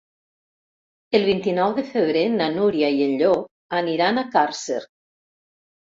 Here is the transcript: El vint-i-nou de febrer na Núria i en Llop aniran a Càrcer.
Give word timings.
El 1.19 1.25
vint-i-nou 1.27 1.75
de 1.75 1.83
febrer 1.91 2.25
na 2.37 2.47
Núria 2.55 2.91
i 2.97 3.05
en 3.09 3.13
Llop 3.23 3.47
aniran 3.81 4.19
a 4.23 4.29
Càrcer. 4.37 4.83